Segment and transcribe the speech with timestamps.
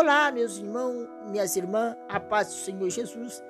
[0.00, 3.42] Olá, meus irmãos, minhas irmãs, a paz do Senhor Jesus.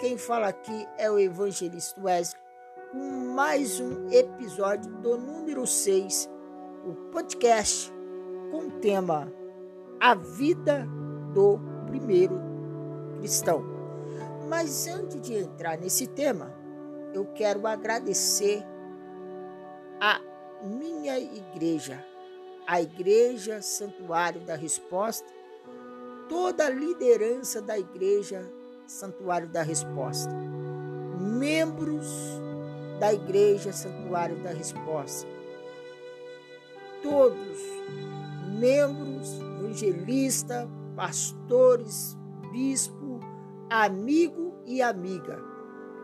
[0.00, 2.42] Quem fala aqui é o evangelista Wesley,
[2.90, 2.98] com
[3.32, 6.28] mais um episódio do número 6,
[6.84, 7.92] o podcast
[8.50, 9.32] com o tema
[10.00, 10.88] A Vida
[11.32, 12.34] do Primeiro
[13.20, 13.62] Cristão.
[14.48, 16.52] Mas antes de entrar nesse tema,
[17.14, 18.60] eu quero agradecer
[20.00, 20.20] a
[20.64, 22.04] minha igreja,
[22.66, 25.41] a Igreja Santuário da Resposta
[26.28, 28.50] toda a liderança da Igreja
[28.86, 30.32] Santuário da Resposta,
[31.38, 32.06] membros
[32.98, 35.28] da Igreja Santuário da Resposta,
[37.02, 37.58] todos
[38.62, 42.16] membros, evangelista, pastores,
[42.52, 43.18] bispo,
[43.68, 45.42] amigo e amiga.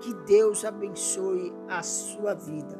[0.00, 2.78] Que Deus abençoe a sua vida.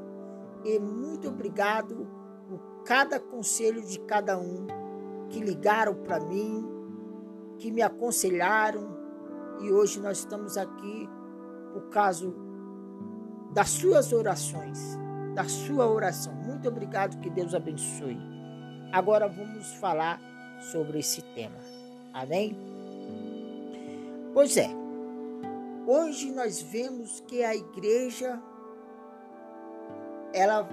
[0.65, 2.07] E muito obrigado
[2.49, 4.67] por cada conselho de cada um
[5.29, 6.65] que ligaram para mim,
[7.65, 8.95] que me aconselharam
[9.63, 11.09] e hoje nós estamos aqui
[11.73, 12.31] por causa
[13.55, 14.79] das suas orações,
[15.35, 16.35] da sua oração.
[16.35, 18.19] Muito obrigado, que Deus abençoe.
[18.93, 20.21] Agora vamos falar
[20.61, 21.57] sobre esse tema.
[22.13, 22.55] Amém?
[24.35, 24.69] Pois é.
[25.87, 28.43] Hoje nós vemos que a igreja
[30.35, 30.69] ela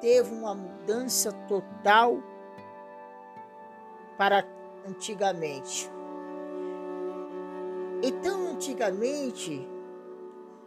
[0.00, 2.16] teve uma mudança total
[4.16, 4.42] para
[4.88, 5.92] antigamente.
[8.06, 9.66] Então, antigamente,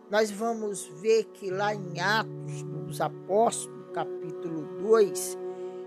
[0.10, 5.38] nós vamos ver que lá em Atos dos Apóstolos, capítulo 2,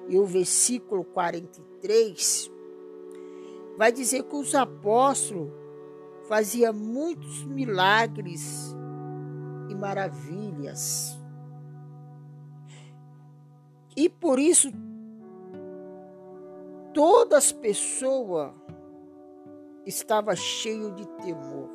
[0.09, 2.49] e o versículo 43,
[3.77, 5.51] vai dizer que os apóstolos
[6.29, 8.73] faziam muitos milagres
[9.69, 11.19] e maravilhas.
[13.97, 14.71] E por isso
[16.95, 18.53] todas as pessoas
[19.87, 21.71] estava cheio de temor.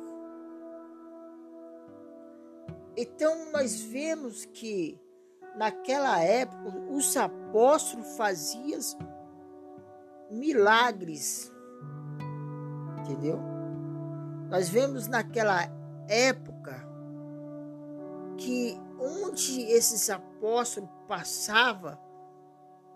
[2.96, 4.98] Então nós vemos que
[5.56, 8.80] naquela época os apóstolos faziam
[10.30, 11.52] milagres.
[13.00, 13.38] Entendeu?
[14.48, 15.60] Nós vemos naquela
[16.08, 16.86] época
[18.38, 21.98] que onde esses apóstolos passavam,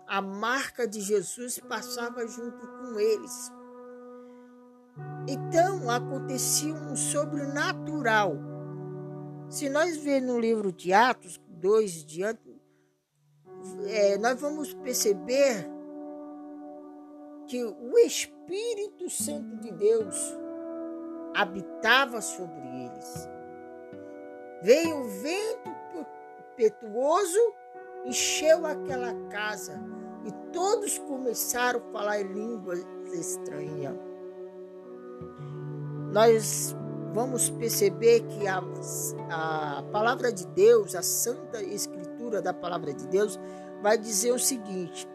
[0.06, 3.52] a marca de Jesus passava junto com eles.
[5.28, 8.36] Então acontecia um sobrenatural.
[9.48, 12.60] Se nós ver no livro de Atos 2 diante,
[13.86, 15.68] é, nós vamos perceber
[17.46, 20.16] que o Espírito Santo de Deus
[21.34, 23.28] habitava sobre eles.
[24.62, 26.06] Veio o vento
[26.52, 27.54] impetuoso,
[28.04, 29.80] encheu aquela casa
[30.24, 34.09] e todos começaram a falar em línguas estranhas
[36.12, 36.74] nós
[37.12, 38.62] vamos perceber que a,
[39.30, 43.38] a palavra de Deus, a santa escritura da palavra de Deus,
[43.82, 45.08] vai dizer o seguinte: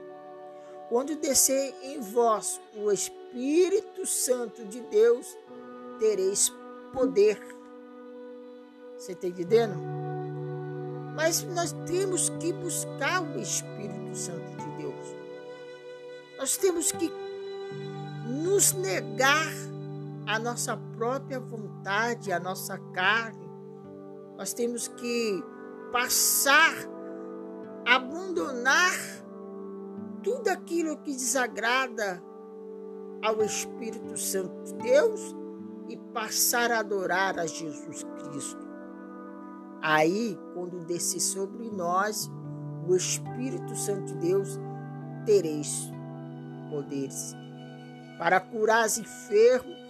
[0.89, 5.37] quando descer em vós o Espírito Santo de Deus,
[5.99, 6.51] tereis
[6.93, 7.39] poder.
[8.97, 9.75] Você está entendendo?
[11.15, 15.15] Mas nós temos que buscar o Espírito Santo de Deus.
[16.37, 17.11] Nós temos que
[18.25, 19.51] nos negar
[20.25, 23.49] a nossa própria vontade, a nossa carne.
[24.37, 25.43] Nós temos que
[25.91, 26.73] passar,
[27.85, 28.93] abandonar
[30.23, 32.21] tudo aquilo que desagrada
[33.23, 35.35] ao Espírito Santo de Deus
[35.87, 38.65] e passar a adorar a Jesus Cristo.
[39.81, 42.29] Aí, quando descer sobre nós
[42.87, 44.59] o Espírito Santo de Deus,
[45.25, 45.91] tereis
[46.69, 47.35] poderes
[48.17, 49.84] para curar os enfermos,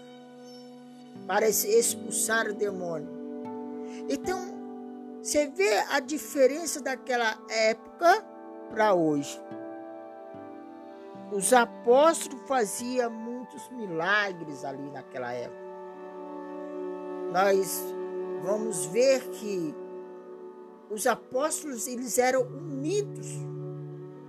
[1.27, 3.09] para expulsar o demônio.
[4.09, 4.39] Então,
[5.21, 8.23] você vê a diferença daquela época
[8.69, 9.39] para hoje.
[11.31, 15.66] Os apóstolos faziam muitos milagres ali naquela época.
[17.31, 17.83] Nós
[18.43, 19.73] vamos ver que
[20.89, 23.28] os apóstolos eles eram unidos,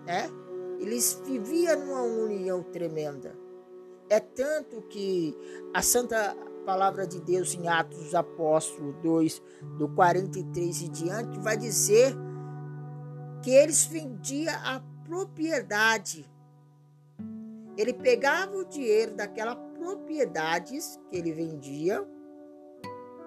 [0.07, 0.31] né?
[0.81, 3.37] Eles viviam numa união tremenda.
[4.09, 5.37] É tanto que
[5.75, 9.43] a Santa palavra de Deus em Atos dos Apóstolos 2,
[9.79, 12.13] do 43 e diante, vai dizer
[13.41, 16.29] que eles vendiam a propriedade.
[17.79, 22.05] Ele pegava o dinheiro daquelas propriedades que ele vendia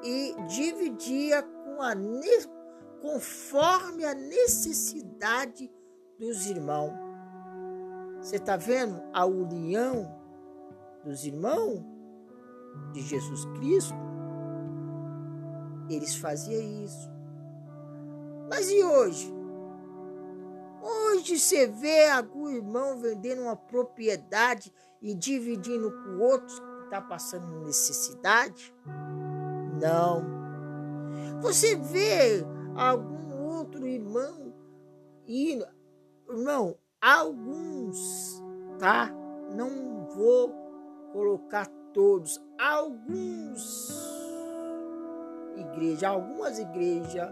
[0.03, 1.93] e dividia com a,
[3.01, 5.71] conforme a necessidade
[6.19, 6.93] dos irmãos.
[8.19, 10.13] Você está vendo a união
[11.05, 11.98] dos irmãos
[12.93, 13.95] de Jesus Cristo,
[15.89, 17.09] eles faziam isso.
[18.49, 19.33] Mas e hoje?
[20.81, 27.65] Hoje você vê algum irmão vendendo uma propriedade e dividindo com outros que está passando
[27.65, 28.73] necessidade?
[29.79, 30.23] Não.
[31.41, 32.45] Você vê
[32.75, 34.53] algum outro irmão
[35.27, 35.65] indo.
[36.29, 38.41] Irmão, alguns,
[38.77, 39.11] tá?
[39.55, 40.53] Não vou
[41.11, 41.67] colocar
[41.99, 42.41] todos.
[42.57, 43.89] Alguns
[45.57, 47.29] igrejas, algumas igrejas,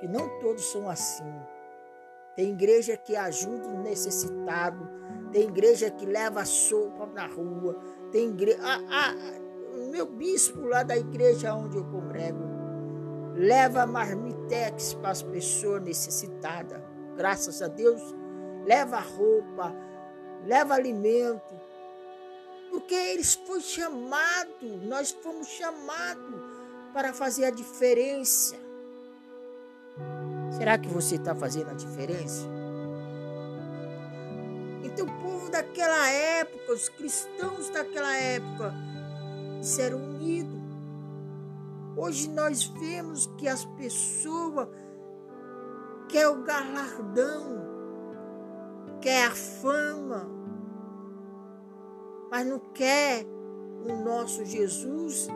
[0.00, 1.30] que não todos são assim.
[2.34, 4.88] Tem igreja que ajuda o necessitado,
[5.30, 7.78] tem igreja que leva sopa na rua,
[8.10, 8.58] tem igreja.
[8.62, 9.14] Ah,
[9.90, 12.54] meu bispo lá da igreja onde eu congrego
[13.36, 16.80] leva marmitex para as pessoas necessitadas.
[17.16, 18.00] Graças a Deus,
[18.64, 19.74] leva roupa,
[20.44, 21.54] leva alimento.
[22.74, 26.34] Porque eles foram chamados, nós fomos chamados
[26.92, 28.56] para fazer a diferença.
[30.58, 32.48] Será que você está fazendo a diferença?
[34.82, 38.74] Então, o povo daquela época, os cristãos daquela época,
[39.78, 40.60] eram unidos.
[41.96, 44.66] Hoje nós vemos que as pessoas
[46.08, 47.54] querem o galardão,
[49.00, 50.33] quer a fama,
[52.34, 53.24] mas não quer
[53.88, 55.28] o nosso Jesus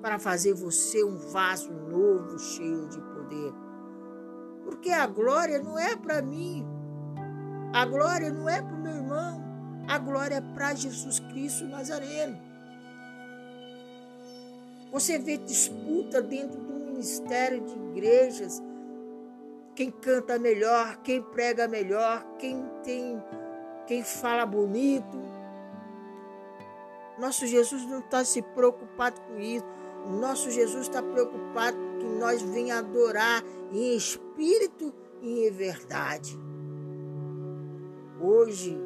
[0.00, 3.52] para fazer você um vaso novo, cheio de poder.
[4.64, 6.66] Porque a glória não é para mim.
[7.74, 9.44] A glória não é para o meu irmão.
[9.86, 12.40] A glória é para Jesus Cristo Nazareno.
[14.90, 18.62] Você vê disputa dentro do ministério de igrejas.
[19.74, 23.22] Quem canta melhor, quem prega melhor, quem tem,
[23.86, 25.35] quem fala bonito.
[27.18, 29.64] Nosso Jesus não está se preocupado com isso.
[30.20, 33.42] Nosso Jesus está preocupado que nós venhamos adorar
[33.72, 36.38] em espírito e em verdade.
[38.20, 38.78] Hoje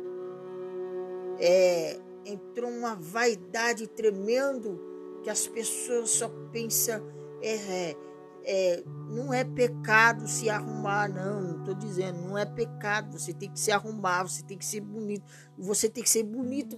[1.38, 4.81] é, entrou uma vaidade tremendo
[5.23, 7.03] que as pessoas só pensam
[7.43, 7.97] é,
[8.44, 13.50] é, não é pecado se arrumar, não, não estou dizendo, não é pecado, você tem
[13.50, 15.25] que se arrumar, você tem que ser bonito,
[15.59, 16.76] você tem que ser bonito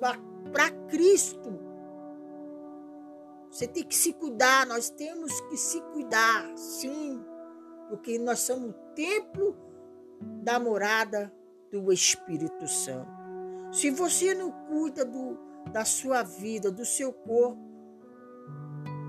[0.52, 1.58] para Cristo.
[3.50, 7.22] Você tem que se cuidar, nós temos que se cuidar, sim
[7.92, 9.54] porque nós somos o templo
[10.42, 11.30] da morada
[11.70, 13.06] do Espírito Santo.
[13.70, 15.38] Se você não cuida do,
[15.70, 17.60] da sua vida, do seu corpo,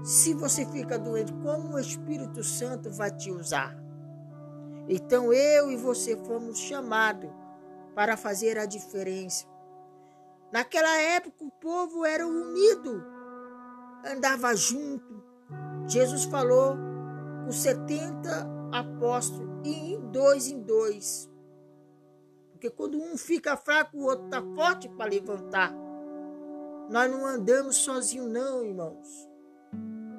[0.04, 3.74] se você fica doente, como o Espírito Santo vai te usar?
[4.90, 7.30] Então eu e você fomos chamados
[7.96, 9.46] para fazer a diferença.
[10.54, 13.04] Naquela época o povo era unido,
[14.06, 15.24] andava junto.
[15.88, 16.78] Jesus falou
[17.50, 21.28] os 70 apóstolo e em dois em dois.
[22.52, 25.74] Porque quando um fica fraco, o outro está forte para levantar.
[26.88, 29.28] Nós não andamos sozinhos, não, irmãos.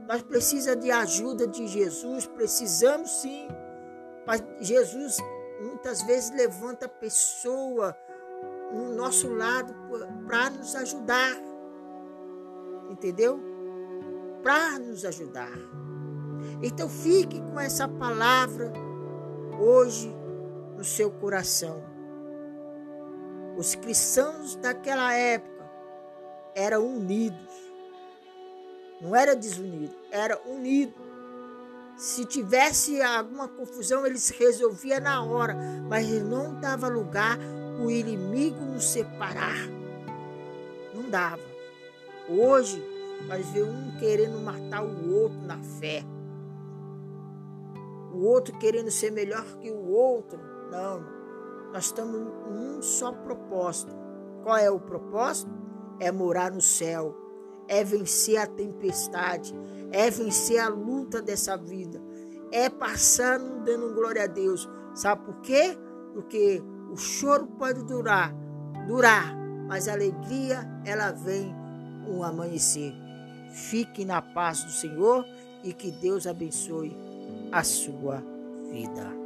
[0.09, 3.47] Nós precisamos de ajuda de Jesus, precisamos sim.
[4.27, 5.17] Mas Jesus
[5.61, 7.97] muitas vezes levanta a pessoa
[8.75, 9.75] no nosso lado
[10.27, 11.37] para nos ajudar.
[12.91, 13.41] Entendeu?
[14.43, 15.53] Para nos ajudar.
[16.63, 18.73] Então fique com essa palavra
[19.59, 20.15] hoje
[20.77, 21.83] no seu coração.
[23.57, 25.71] Os cristãos daquela época
[26.55, 27.65] eram unidos.
[29.01, 30.95] Não era desunido, era unido.
[31.97, 35.55] Se tivesse alguma confusão, eles resolviam na hora,
[35.89, 37.39] mas não dava lugar
[37.81, 39.69] o inimigo nos separar.
[40.95, 41.43] Não dava.
[42.29, 42.83] Hoje,
[43.27, 46.05] nós vemos um querendo matar o outro na fé
[48.15, 50.39] o outro querendo ser melhor que o outro.
[50.71, 51.05] Não,
[51.73, 53.95] nós estamos em um só propósito.
[54.43, 55.51] Qual é o propósito?
[55.99, 57.15] É morar no céu,
[57.69, 59.55] é vencer a tempestade,
[59.91, 62.01] é vencer a luta dessa vida,
[62.53, 64.69] é passar dando glória a Deus.
[64.95, 65.77] Sabe por quê?
[66.13, 66.63] Porque
[66.95, 68.33] o choro pode durar,
[68.87, 69.37] durar,
[69.67, 71.53] mas a alegria ela vem
[72.09, 72.95] um amanhecer.
[73.53, 75.27] Fique na paz do Senhor
[75.65, 76.97] e que Deus abençoe
[77.51, 78.23] a sua
[78.71, 79.24] vida.